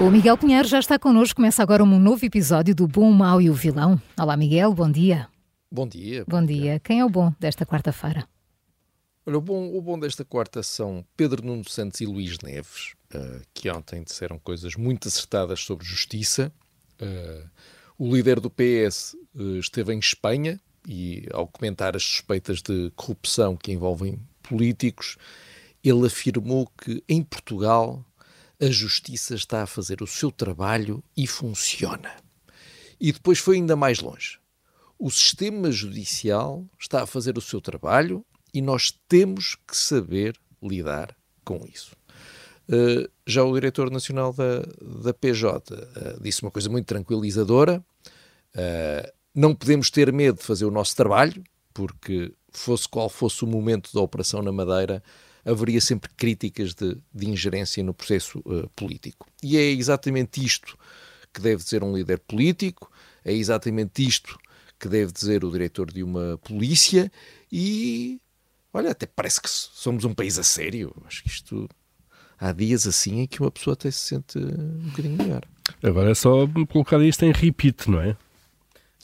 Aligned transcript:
O 0.00 0.10
Miguel 0.12 0.38
Pinheiro 0.38 0.68
já 0.68 0.78
está 0.78 0.96
connosco. 0.96 1.36
Começa 1.36 1.60
agora 1.60 1.82
um 1.82 1.98
novo 1.98 2.24
episódio 2.24 2.72
do 2.72 2.86
Bom, 2.86 3.10
o 3.10 3.12
Mau 3.12 3.42
e 3.42 3.50
o 3.50 3.54
Vilão. 3.54 4.00
Olá, 4.16 4.36
Miguel, 4.36 4.72
bom 4.72 4.88
dia. 4.88 5.28
Bom 5.70 5.88
dia. 5.88 6.24
Bom, 6.26 6.44
dia. 6.44 6.78
Quem 6.78 7.00
é 7.00 7.04
o 7.04 7.10
bom 7.10 7.34
desta 7.40 7.66
quarta-feira? 7.66 8.24
Olha, 9.26 9.38
o 9.38 9.40
bom, 9.40 9.76
o 9.76 9.82
bom 9.82 9.98
desta 9.98 10.24
quarta 10.24 10.62
são 10.62 11.04
Pedro 11.16 11.44
Nuno 11.44 11.68
Santos 11.68 12.00
e 12.00 12.06
Luís 12.06 12.38
Neves, 12.38 12.94
uh, 13.12 13.42
que 13.52 13.68
ontem 13.68 14.04
disseram 14.04 14.38
coisas 14.38 14.76
muito 14.76 15.08
acertadas 15.08 15.60
sobre 15.60 15.84
justiça. 15.84 16.52
Uh, 17.02 17.50
o 17.98 18.14
líder 18.14 18.38
do 18.38 18.48
PS 18.48 19.14
uh, 19.34 19.56
eh, 19.56 19.58
esteve 19.58 19.92
em 19.92 19.98
Espanha 19.98 20.60
e, 20.86 21.26
ao 21.32 21.48
comentar 21.48 21.96
as 21.96 22.04
suspeitas 22.04 22.62
de 22.62 22.92
corrupção 22.94 23.56
que 23.56 23.72
envolvem 23.72 24.20
políticos, 24.42 25.16
ele 25.82 26.06
afirmou 26.06 26.70
que 26.78 27.02
em 27.08 27.20
Portugal 27.20 28.04
a 28.60 28.66
justiça 28.66 29.34
está 29.34 29.62
a 29.62 29.66
fazer 29.66 30.02
o 30.02 30.06
seu 30.06 30.30
trabalho 30.30 31.02
e 31.16 31.26
funciona. 31.26 32.12
E 33.00 33.12
depois 33.12 33.38
foi 33.38 33.56
ainda 33.56 33.76
mais 33.76 34.00
longe. 34.00 34.38
O 34.98 35.10
sistema 35.10 35.70
judicial 35.70 36.66
está 36.78 37.02
a 37.02 37.06
fazer 37.06 37.38
o 37.38 37.40
seu 37.40 37.60
trabalho 37.60 38.24
e 38.52 38.60
nós 38.60 38.92
temos 39.08 39.56
que 39.66 39.76
saber 39.76 40.36
lidar 40.60 41.14
com 41.44 41.64
isso. 41.72 41.96
Uh, 42.68 43.08
já 43.26 43.44
o 43.44 43.54
diretor 43.54 43.90
nacional 43.90 44.32
da, 44.32 44.60
da 45.02 45.14
PJ 45.14 45.74
uh, 45.74 46.22
disse 46.22 46.42
uma 46.42 46.50
coisa 46.50 46.68
muito 46.68 46.86
tranquilizadora: 46.86 47.82
uh, 48.54 49.12
não 49.34 49.54
podemos 49.54 49.90
ter 49.90 50.12
medo 50.12 50.38
de 50.38 50.44
fazer 50.44 50.66
o 50.66 50.70
nosso 50.70 50.94
trabalho, 50.96 51.42
porque 51.72 52.34
fosse 52.50 52.88
qual 52.88 53.08
fosse 53.08 53.44
o 53.44 53.46
momento 53.46 53.90
da 53.94 54.00
operação 54.00 54.42
na 54.42 54.52
Madeira, 54.52 55.02
haveria 55.48 55.80
sempre 55.80 56.10
críticas 56.16 56.74
de, 56.74 56.96
de 57.12 57.28
ingerência 57.28 57.82
no 57.82 57.94
processo 57.94 58.38
uh, 58.40 58.68
político. 58.76 59.26
E 59.42 59.56
é 59.56 59.70
exatamente 59.70 60.44
isto 60.44 60.76
que 61.32 61.40
deve 61.40 61.62
dizer 61.62 61.82
um 61.82 61.96
líder 61.96 62.18
político, 62.18 62.90
é 63.24 63.32
exatamente 63.32 64.06
isto 64.06 64.38
que 64.78 64.88
deve 64.88 65.12
dizer 65.12 65.44
o 65.44 65.50
diretor 65.50 65.90
de 65.90 66.02
uma 66.02 66.38
polícia 66.38 67.10
e, 67.50 68.20
olha, 68.72 68.90
até 68.90 69.06
parece 69.06 69.40
que 69.40 69.48
somos 69.48 70.04
um 70.04 70.14
país 70.14 70.38
a 70.38 70.42
sério. 70.42 70.94
Acho 71.04 71.22
que 71.22 71.28
isto 71.28 71.68
há 72.38 72.52
dias 72.52 72.86
assim 72.86 73.20
em 73.20 73.26
que 73.26 73.40
uma 73.40 73.50
pessoa 73.50 73.74
até 73.74 73.90
se 73.90 74.00
sente 74.00 74.38
um 74.38 74.88
bocadinho 74.90 75.16
melhor. 75.16 75.42
Agora 75.82 76.10
é 76.10 76.14
só 76.14 76.46
colocar 76.70 77.02
isto 77.02 77.24
em 77.24 77.32
repeat, 77.32 77.90
não 77.90 78.00
é? 78.00 78.16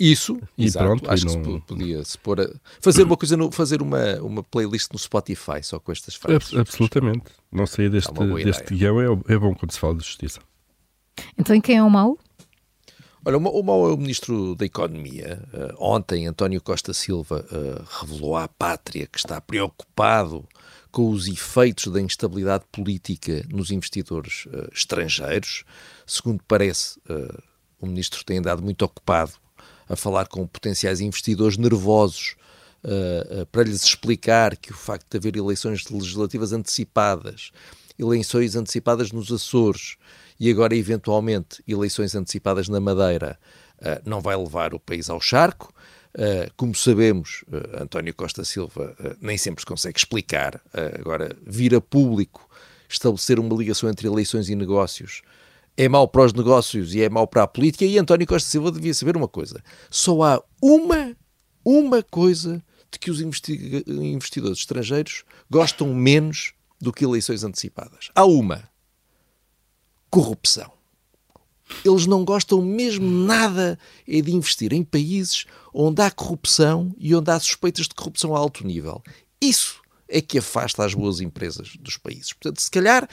Isso, 0.00 0.40
e 0.56 0.64
exato. 0.64 0.86
Pronto, 0.86 1.10
Acho 1.10 1.26
que 1.26 1.36
não... 1.36 1.60
podia 1.60 2.02
se 2.02 2.16
pôr 2.16 2.40
a... 2.40 2.50
fazer 2.80 3.02
uma 3.02 3.18
coisa, 3.18 3.36
no, 3.36 3.52
fazer 3.52 3.82
uma, 3.82 4.14
uma 4.22 4.42
playlist 4.42 4.90
no 4.94 4.98
Spotify 4.98 5.62
só 5.62 5.78
com 5.78 5.92
estas 5.92 6.14
frases. 6.14 6.54
absolutamente. 6.54 7.24
Não 7.52 7.66
sair 7.66 7.90
deste, 7.90 8.10
deste 8.42 8.74
guião 8.74 8.98
é, 8.98 9.34
é 9.34 9.38
bom 9.38 9.54
quando 9.54 9.72
se 9.72 9.78
fala 9.78 9.94
de 9.96 10.04
justiça. 10.06 10.40
Então, 11.36 11.54
e 11.54 11.60
quem 11.60 11.76
é 11.76 11.82
o 11.82 11.90
mau? 11.90 12.18
Olha, 13.22 13.36
o 13.36 13.62
mau 13.62 13.90
é 13.90 13.92
o 13.92 13.96
Ministro 13.98 14.54
da 14.54 14.64
Economia. 14.64 15.42
Uh, 15.52 15.74
ontem, 15.78 16.26
António 16.26 16.62
Costa 16.62 16.94
Silva 16.94 17.44
uh, 17.52 18.00
revelou 18.00 18.36
à 18.36 18.48
pátria 18.48 19.06
que 19.06 19.18
está 19.18 19.38
preocupado 19.38 20.48
com 20.90 21.10
os 21.10 21.28
efeitos 21.28 21.88
da 21.88 22.00
instabilidade 22.00 22.64
política 22.72 23.44
nos 23.50 23.70
investidores 23.70 24.46
uh, 24.46 24.70
estrangeiros. 24.72 25.64
Segundo 26.06 26.42
parece, 26.48 26.98
o 27.78 27.86
Ministro 27.86 28.24
tem 28.24 28.38
andado 28.38 28.62
muito 28.62 28.82
ocupado 28.82 29.32
a 29.90 29.96
falar 29.96 30.28
com 30.28 30.46
potenciais 30.46 31.00
investidores 31.00 31.56
nervosos 31.56 32.36
uh, 32.84 33.42
uh, 33.42 33.46
para 33.46 33.64
lhes 33.64 33.82
explicar 33.84 34.56
que 34.56 34.70
o 34.70 34.74
facto 34.74 35.10
de 35.10 35.18
haver 35.18 35.36
eleições 35.36 35.84
legislativas 35.90 36.52
antecipadas, 36.52 37.50
eleições 37.98 38.54
antecipadas 38.54 39.10
nos 39.10 39.32
Açores 39.32 39.96
e 40.38 40.48
agora, 40.48 40.76
eventualmente, 40.76 41.62
eleições 41.66 42.14
antecipadas 42.14 42.68
na 42.68 42.78
Madeira, 42.78 43.36
uh, 43.78 44.00
não 44.08 44.20
vai 44.20 44.36
levar 44.36 44.72
o 44.72 44.78
país 44.78 45.10
ao 45.10 45.20
charco. 45.20 45.74
como 46.56 46.74
sabemos, 46.74 47.44
António 47.80 48.12
Costa 48.14 48.44
Silva 48.44 48.96
nem 49.20 49.38
sempre 49.38 49.62
se 49.62 49.66
consegue 49.66 49.96
explicar. 49.96 50.60
agora, 50.98 51.36
vir 51.46 51.72
a 51.72 51.80
público 51.80 52.48
estabelecer 52.88 53.38
uma 53.38 53.54
ligação 53.56 53.88
entre 53.88 54.08
eleições 54.08 54.48
e 54.48 54.56
negócios 54.56 55.22
é 55.76 55.88
mau 55.88 56.06
para 56.06 56.24
os 56.24 56.32
negócios 56.32 56.94
e 56.94 57.02
é 57.02 57.08
mau 57.08 57.26
para 57.26 57.42
a 57.42 57.48
política. 57.48 57.84
E 57.84 57.98
António 57.98 58.26
Costa 58.26 58.48
Silva 58.48 58.70
devia 58.70 58.94
saber 58.94 59.16
uma 59.16 59.28
coisa: 59.28 59.62
só 59.90 60.22
há 60.22 60.42
uma, 60.60 61.16
uma 61.64 62.02
coisa 62.02 62.62
de 62.90 62.98
que 62.98 63.10
os 63.10 63.20
investidores 63.20 64.58
estrangeiros 64.58 65.24
gostam 65.48 65.94
menos 65.94 66.52
do 66.80 66.92
que 66.92 67.04
eleições 67.04 67.44
antecipadas. 67.44 68.10
Há 68.14 68.24
uma: 68.24 68.68
corrupção. 70.10 70.72
Eles 71.84 72.04
não 72.04 72.24
gostam 72.24 72.60
mesmo 72.60 73.08
nada 73.08 73.78
é 74.06 74.20
de 74.20 74.34
investir 74.34 74.72
em 74.72 74.82
países 74.82 75.46
onde 75.72 76.02
há 76.02 76.10
corrupção 76.10 76.92
e 76.98 77.14
onde 77.14 77.30
há 77.30 77.38
suspeitas 77.38 77.86
de 77.86 77.94
corrupção 77.94 78.34
a 78.34 78.38
alto 78.38 78.66
nível. 78.66 79.00
Isso 79.40 79.79
é 80.10 80.20
que 80.20 80.38
afasta 80.38 80.84
as 80.84 80.92
boas 80.92 81.20
empresas 81.20 81.76
dos 81.80 81.96
países. 81.96 82.32
Portanto, 82.32 82.60
se 82.60 82.70
calhar, 82.70 83.08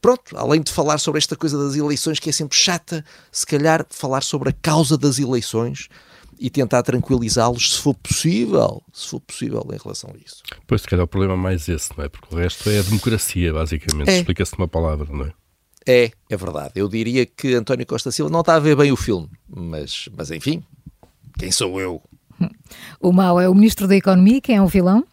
pronto, 0.00 0.36
além 0.36 0.60
de 0.60 0.72
falar 0.72 0.98
sobre 0.98 1.18
esta 1.18 1.36
coisa 1.36 1.56
das 1.62 1.76
eleições 1.76 2.18
que 2.18 2.28
é 2.28 2.32
sempre 2.32 2.56
chata, 2.56 3.04
se 3.30 3.46
calhar 3.46 3.86
falar 3.90 4.22
sobre 4.22 4.50
a 4.50 4.52
causa 4.52 4.98
das 4.98 5.18
eleições 5.18 5.88
e 6.38 6.50
tentar 6.50 6.82
tranquilizá-los 6.82 7.74
se 7.74 7.80
for 7.80 7.94
possível, 7.94 8.82
se 8.92 9.08
for 9.08 9.20
possível 9.20 9.64
em 9.72 9.78
relação 9.80 10.10
a 10.10 10.16
isso. 10.18 10.42
Pois, 10.66 10.82
se 10.82 10.88
calhar 10.88 11.04
o 11.04 11.08
problema 11.08 11.34
é 11.34 11.36
mais 11.36 11.68
esse, 11.68 11.96
não 11.96 12.04
é? 12.04 12.08
Porque 12.08 12.34
o 12.34 12.38
resto 12.38 12.68
é 12.68 12.80
a 12.80 12.82
democracia, 12.82 13.52
basicamente, 13.52 14.10
é. 14.10 14.18
explica-se 14.18 14.58
numa 14.58 14.66
palavra, 14.66 15.06
não 15.10 15.26
é? 15.26 15.32
É, 15.86 16.10
é 16.28 16.36
verdade. 16.36 16.72
Eu 16.76 16.88
diria 16.88 17.26
que 17.26 17.54
António 17.54 17.86
Costa 17.86 18.10
Silva 18.10 18.30
não 18.30 18.40
está 18.40 18.54
a 18.56 18.60
ver 18.60 18.76
bem 18.76 18.90
o 18.90 18.96
filme, 18.96 19.28
mas, 19.48 20.08
mas 20.16 20.30
enfim, 20.30 20.64
quem 21.38 21.50
sou 21.50 21.80
eu? 21.80 22.02
O 23.00 23.12
mau 23.12 23.40
é 23.40 23.48
o 23.48 23.54
Ministro 23.54 23.86
da 23.86 23.96
Economia, 23.96 24.40
quem 24.40 24.56
é 24.56 24.62
o 24.62 24.66
vilão? 24.66 25.04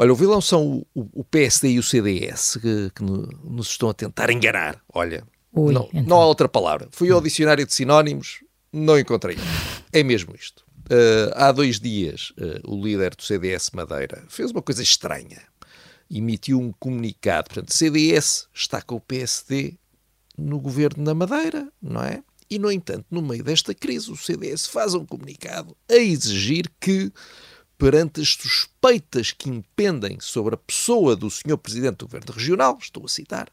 Olha, 0.00 0.12
o 0.12 0.16
vilão 0.16 0.40
são 0.40 0.86
o, 0.94 1.20
o 1.20 1.24
PSD 1.24 1.70
e 1.70 1.78
o 1.80 1.82
CDS 1.82 2.56
que, 2.62 2.90
que, 2.94 3.02
nos 3.02 3.70
estão 3.70 3.90
a 3.90 3.94
tentar 3.94 4.30
enganar. 4.30 4.80
Olha, 4.94 5.24
Ui, 5.52 5.74
não, 5.74 5.88
então. 5.92 6.02
não 6.04 6.16
há 6.18 6.26
outra 6.26 6.48
palavra. 6.48 6.88
Fui 6.92 7.10
ao 7.10 7.20
dicionário 7.20 7.66
de 7.66 7.74
sinónimos, 7.74 8.44
não 8.72 8.96
encontrei. 8.96 9.36
É 9.92 10.04
mesmo 10.04 10.36
isto. 10.36 10.64
Uh, 10.84 11.34
há 11.34 11.50
dois 11.50 11.80
dias, 11.80 12.30
uh, 12.38 12.72
o 12.72 12.80
líder 12.80 13.16
do 13.16 13.22
CDS 13.24 13.70
Madeira 13.74 14.24
fez 14.28 14.52
uma 14.52 14.62
coisa 14.62 14.84
estranha. 14.84 15.42
Emitiu 16.08 16.60
um 16.60 16.72
comunicado. 16.78 17.48
Portanto, 17.48 17.74
CDS 17.74 18.46
está 18.54 18.80
com 18.80 18.94
o 18.94 19.00
PSD 19.00 19.74
no 20.38 20.60
governo 20.60 21.02
da 21.04 21.12
Madeira, 21.12 21.68
não 21.82 22.02
é? 22.02 22.22
E, 22.48 22.58
no 22.58 22.70
entanto, 22.70 23.04
no 23.10 23.20
meio 23.20 23.42
desta 23.42 23.74
crise, 23.74 24.10
o 24.10 24.16
CDS 24.16 24.66
faz 24.66 24.94
um 24.94 25.04
comunicado 25.04 25.76
a 25.90 25.96
exigir 25.96 26.70
que 26.80 27.12
perante 27.78 28.20
as 28.20 28.30
suspeitas 28.30 29.30
que 29.30 29.48
impendem 29.48 30.18
sobre 30.20 30.56
a 30.56 30.58
pessoa 30.58 31.14
do 31.14 31.30
Sr. 31.30 31.56
Presidente 31.56 31.98
do 31.98 32.06
Governo 32.06 32.32
Regional, 32.32 32.76
estou 32.80 33.04
a 33.04 33.08
citar, 33.08 33.48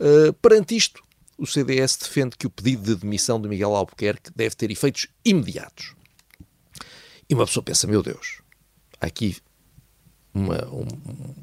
uh, 0.00 0.32
perante 0.34 0.76
isto, 0.76 1.00
o 1.38 1.46
CDS 1.46 1.96
defende 1.96 2.36
que 2.36 2.46
o 2.46 2.50
pedido 2.50 2.82
de 2.82 2.96
demissão 2.96 3.40
de 3.40 3.48
Miguel 3.48 3.74
Albuquerque 3.74 4.32
deve 4.34 4.56
ter 4.56 4.70
efeitos 4.70 5.06
imediatos. 5.24 5.94
E 7.28 7.34
uma 7.34 7.46
pessoa 7.46 7.62
pensa, 7.62 7.86
meu 7.86 8.02
Deus, 8.02 8.42
há 9.00 9.06
aqui 9.06 9.36
uma, 10.34 10.68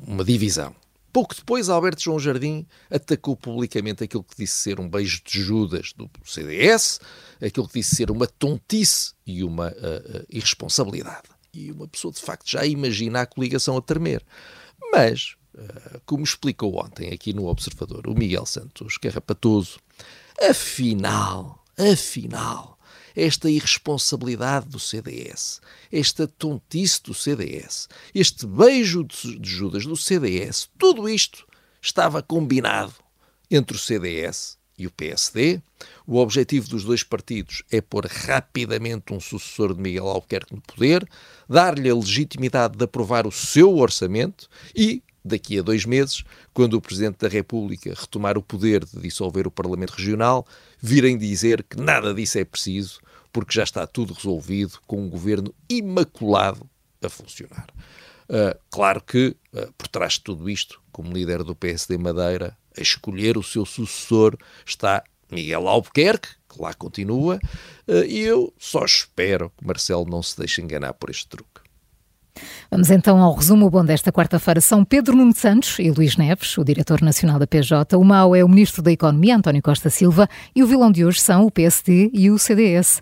uma 0.05 0.23
divisão. 0.23 0.75
Pouco 1.11 1.33
depois, 1.33 1.69
Alberto 1.69 2.03
João 2.03 2.19
Jardim 2.19 2.67
atacou 2.89 3.35
publicamente 3.35 4.03
aquilo 4.03 4.23
que 4.23 4.35
disse 4.37 4.55
ser 4.55 4.79
um 4.79 4.87
beijo 4.87 5.21
de 5.25 5.41
Judas 5.41 5.91
do 5.93 6.09
CDS, 6.23 6.99
aquilo 7.41 7.67
que 7.67 7.79
disse 7.79 7.95
ser 7.95 8.11
uma 8.11 8.27
tontice 8.27 9.13
e 9.25 9.43
uma 9.43 9.69
uh, 9.69 10.19
uh, 10.19 10.25
irresponsabilidade 10.29 11.38
e 11.53 11.71
uma 11.71 11.87
pessoa 11.87 12.13
de 12.13 12.21
facto 12.21 12.49
já 12.49 12.65
imagina 12.65 13.21
a 13.21 13.25
coligação 13.25 13.77
a 13.77 13.81
tremer. 13.81 14.23
Mas, 14.91 15.35
eh, 15.57 15.99
como 16.05 16.23
explicou 16.23 16.83
ontem 16.83 17.11
aqui 17.11 17.33
no 17.33 17.47
Observador 17.47 18.07
o 18.07 18.13
Miguel 18.13 18.45
Santos 18.45 18.97
Carrapatoso, 18.97 19.79
afinal, 20.39 21.63
afinal, 21.77 22.79
esta 23.15 23.49
irresponsabilidade 23.49 24.67
do 24.67 24.79
CDS, 24.79 25.61
esta 25.91 26.27
tontice 26.27 27.03
do 27.03 27.13
CDS, 27.13 27.87
este 28.13 28.45
beijo 28.45 29.03
de 29.03 29.49
Judas 29.49 29.85
do 29.85 29.97
CDS, 29.97 30.69
tudo 30.77 31.09
isto 31.09 31.45
estava 31.81 32.21
combinado 32.21 32.93
entre 33.49 33.75
o 33.75 33.79
CDS 33.79 34.57
e 34.77 34.87
o 34.87 34.91
PSD. 34.91 35.61
O 36.11 36.17
objetivo 36.17 36.67
dos 36.67 36.83
dois 36.83 37.03
partidos 37.03 37.61
é 37.71 37.81
pôr 37.81 38.07
rapidamente 38.07 39.13
um 39.13 39.19
sucessor 39.19 39.75
de 39.75 39.79
Miguel 39.79 40.07
Albuquerque 40.07 40.55
no 40.55 40.61
poder, 40.61 41.07
dar-lhe 41.47 41.87
a 41.87 41.93
legitimidade 41.93 42.75
de 42.75 42.83
aprovar 42.83 43.27
o 43.27 43.31
seu 43.31 43.77
orçamento 43.77 44.49
e, 44.75 45.03
daqui 45.23 45.59
a 45.59 45.61
dois 45.61 45.85
meses, 45.85 46.23
quando 46.51 46.73
o 46.73 46.81
Presidente 46.81 47.19
da 47.19 47.27
República 47.27 47.93
retomar 47.95 48.39
o 48.39 48.41
poder 48.41 48.85
de 48.85 48.99
dissolver 48.99 49.45
o 49.45 49.51
Parlamento 49.51 49.91
Regional, 49.91 50.47
virem 50.81 51.15
dizer 51.15 51.61
que 51.61 51.79
nada 51.79 52.11
disso 52.11 52.39
é 52.39 52.43
preciso, 52.43 52.99
porque 53.31 53.53
já 53.53 53.61
está 53.61 53.85
tudo 53.85 54.15
resolvido 54.15 54.79
com 54.87 54.99
um 55.03 55.09
governo 55.11 55.53
imaculado 55.69 56.67
a 57.03 57.07
funcionar. 57.07 57.67
Uh, 58.27 58.57
claro 58.71 58.99
que, 59.03 59.35
uh, 59.53 59.71
por 59.77 59.87
trás 59.87 60.13
de 60.13 60.21
tudo 60.21 60.49
isto, 60.49 60.81
como 60.91 61.13
líder 61.13 61.43
do 61.43 61.53
PSD 61.53 61.99
Madeira, 61.99 62.57
a 62.75 62.81
escolher 62.81 63.37
o 63.37 63.43
seu 63.43 63.63
sucessor 63.63 64.35
está 64.65 65.03
Miguel 65.31 65.67
Albuquerque, 65.67 66.29
que 66.49 66.61
lá 66.61 66.73
continua, 66.73 67.39
uh, 67.87 68.03
e 68.05 68.19
eu 68.19 68.53
só 68.57 68.83
espero 68.83 69.51
que 69.57 69.65
Marcelo 69.65 70.05
não 70.05 70.23
se 70.23 70.37
deixe 70.37 70.61
enganar 70.61 70.93
por 70.93 71.09
este 71.09 71.27
truque. 71.27 71.61
Vamos 72.71 72.89
então 72.89 73.17
ao 73.21 73.33
resumo 73.33 73.69
bom 73.69 73.83
desta 73.83 74.11
quarta-feira. 74.11 74.61
São 74.61 74.85
Pedro 74.85 75.15
Nuno 75.15 75.35
Santos 75.35 75.77
e 75.79 75.91
Luís 75.91 76.15
Neves, 76.15 76.57
o 76.57 76.63
diretor 76.63 77.01
nacional 77.01 77.39
da 77.39 77.47
PJ. 77.47 77.97
O 77.97 78.03
mau 78.03 78.35
é 78.35 78.43
o 78.43 78.49
ministro 78.49 78.81
da 78.81 78.91
Economia, 78.91 79.35
António 79.35 79.61
Costa 79.61 79.89
Silva, 79.89 80.29
e 80.55 80.63
o 80.63 80.67
vilão 80.67 80.91
de 80.91 81.03
hoje 81.03 81.19
são 81.19 81.45
o 81.45 81.51
PSD 81.51 82.11
e 82.13 82.29
o 82.29 82.37
CDS. 82.37 83.01